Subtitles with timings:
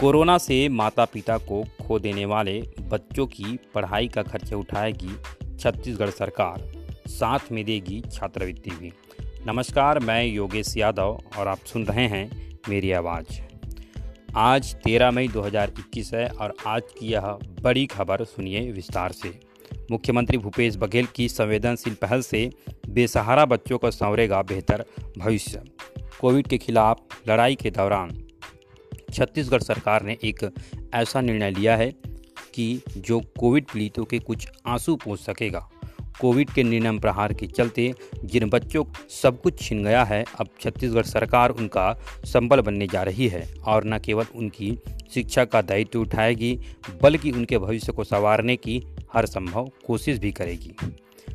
[0.00, 6.10] Corona से माता पिता को खो देने वाले बच्चों की पढ़ाई का खर्च उठाएगी छत्तीसगढ़
[6.10, 6.60] सरकार,
[7.08, 8.92] साथ में देगी छात्रवृत्ति भी।
[9.46, 13.40] नमस्कार, मैं योगेश यादव और आप सुन रहे हैं मेरी आवाज़।
[14.36, 17.26] आज 13 मई 2021 है और आज की यह
[17.60, 19.40] बड़ी खबर सुनिए विस्तार से।
[19.90, 22.50] मुख्यमंत्री भूपेश बघेल की संवेदनशील पहल से
[22.88, 24.84] बेसहारा बच्चों को संवरेगा बेहतर
[25.18, 25.62] भविष्य।
[26.20, 28.24] कोविड के खिलाफ लड़ाई के दौरान
[29.12, 30.50] छत्तीसगढ़ सरकार ने एक
[30.94, 31.90] ऐसा निर्णय लिया है
[32.54, 35.68] कि जो कोविड पीड़ितों के कुछ आँसू पोछ सकेगा।
[36.20, 37.92] कोविड के निर्णय प्रहार के चलते
[38.24, 38.84] जिन बच्चों
[39.22, 41.92] सब कुछ छिन गया है, अब छत्तीसगढ़ सरकार उनका
[42.24, 44.78] संबल बनने जा रही है और न केवल उनकी
[45.14, 46.58] शिक्षा का दायित्व उठाएगी,
[47.02, 50.74] बल्कि उनके भविष्य को संवारने की हर संभव कोशिश भी करेगी।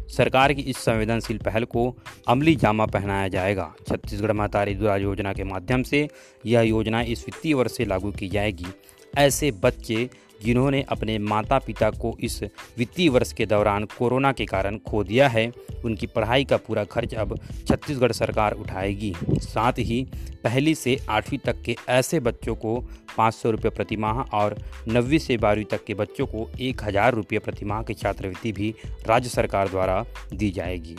[0.08, 5.44] सरकार की इस संवेदनशील पहल को अमली जामा पहनाया जाएगा। छत्तीसगढ़ महतारी दुरा योजना के
[5.44, 6.08] माध्यम से
[6.44, 8.66] यह योजना इस वित्तीय वर्ष से लागू की जाएगी।
[9.14, 10.10] ऐसे बच्चे
[10.42, 12.42] जिन्होंने अपने माता पिता को इस
[12.78, 15.52] वित्तीय वर्ष के दौरान कोरोना के कारण खो दिया है,
[15.86, 20.06] उनकी पढ़ाई का पूरा खर्च अब छत्तीसगढ़ सरकार उठाएगी। साथ ही
[20.44, 22.80] पहली से आठवीं तक के ऐसे बच्चों को
[23.18, 24.58] पाँच सौ रुपये प्रतिमाह और
[24.90, 28.74] नवीं से बारहवीं तक के बच्चों को एक हज़ार रुपये प्रतिमाह की छात्रवृत्ति भी
[29.08, 30.96] राज्य सरकार द्वारा दी जाएगी।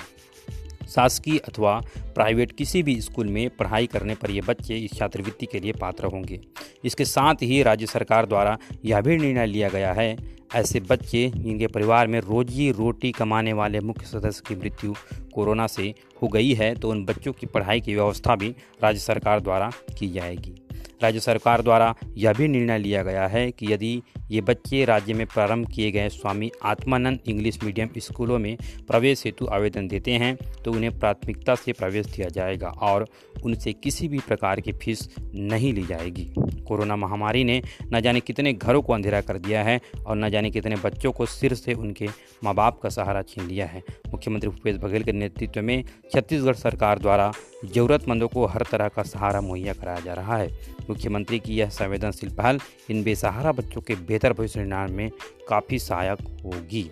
[0.88, 1.80] शासकीय अथवा
[2.14, 6.06] प्राइवेट किसी भी स्कूल में पढ़ाई करने पर ये बच्चे इस छात्रवृत्ति के लिए पात्र
[6.06, 6.40] होंगे।
[6.84, 10.16] इसके साथ ही राज्य सरकार द्वारा यह भी निर्णय लिया गया है,
[10.54, 14.94] ऐसे बच्चे जिनके परिवार में रोजी रोटी कमाने वाले मुख्य सदस्य की मृत्यु
[15.34, 18.48] कोरोना से हो गई है तो उन बच्चों की पढ़ाई की व्यवस्था भी
[18.82, 20.54] राज्य सरकार द्वारा की जाएगी।
[21.02, 25.26] राज्य सरकार द्वारा यह भी निर्णय लिया गया है कि यदि ये बच्चे राज्य में
[25.26, 28.56] प्रारंभ किए गए स्वामी आत्मानंद इंग्लिश मीडियम स्कूलों में
[28.88, 33.06] प्रवेश हेतु आवेदन देते हैं तो उन्हें प्राथमिकता से प्रवेश दिया जाएगा और
[33.44, 36.32] उनसे किसी भी प्रकार की फ़ीस नहीं ली जाएगी।
[36.68, 40.50] कोरोना महामारी ने न जाने कितने घरों को अंधेरा कर दिया है और न जाने
[40.50, 42.08] कितने बच्चों को सिर से उनके
[42.44, 45.82] माँ बाप का सहारा छीन लिया है। मुख्यमंत्री भूपेश बघेल के नेतृत्व में
[46.14, 47.32] छत्तीसगढ़ सरकार द्वारा
[47.64, 50.48] ज़रूरतमंदों को हर तरह का सहारा मुहैया कराया जा रहा है।
[50.90, 52.58] मुख्यमंत्री की यह संवेदनशील पहल
[52.90, 55.10] इन बेसहारा बच्चों के बेहतर भविष्य निर्माण में
[55.48, 56.90] काफ़ी सहायक होगी।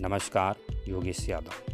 [0.00, 0.54] नमस्कार
[0.88, 1.69] योगेश यादव।